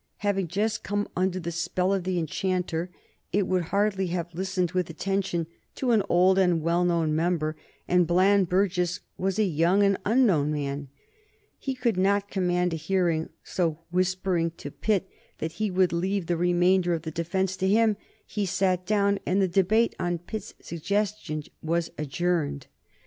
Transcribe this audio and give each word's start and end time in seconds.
Having 0.25 0.47
just 0.47 0.81
come 0.81 1.07
under 1.15 1.39
"the 1.39 1.51
spell 1.51 1.93
of 1.93 2.05
the 2.05 2.17
enchanter," 2.17 2.89
it 3.31 3.45
would 3.45 3.65
hardly 3.65 4.07
have 4.07 4.33
listened 4.33 4.71
with 4.71 4.89
attention 4.89 5.45
to 5.75 5.91
an 5.91 6.01
old 6.09 6.39
and 6.39 6.63
well 6.63 6.83
known 6.83 7.15
member, 7.15 7.55
and 7.87 8.07
Bland 8.07 8.49
Burges 8.49 9.01
was 9.15 9.37
a 9.37 9.43
young 9.43 9.83
and 9.83 9.99
unknown 10.03 10.51
man. 10.51 10.87
He 11.59 11.75
could 11.75 11.97
not 11.97 12.31
command 12.31 12.73
a 12.73 12.77
hearing, 12.77 13.29
so, 13.43 13.77
whispering 13.91 14.49
to 14.57 14.71
Pitt 14.71 15.07
that 15.37 15.51
he 15.61 15.69
would 15.69 15.93
leave 15.93 16.25
the 16.25 16.35
remainder 16.35 16.95
of 16.95 17.03
the 17.03 17.11
defence 17.11 17.55
to 17.57 17.67
him, 17.67 17.95
he 18.25 18.47
sat 18.47 18.87
down, 18.87 19.19
and 19.27 19.39
the 19.39 19.47
debate, 19.47 19.93
on 19.99 20.17
Pitt's 20.17 20.55
suggestion, 20.59 21.43
was 21.61 21.91
adjourned. 21.99 22.65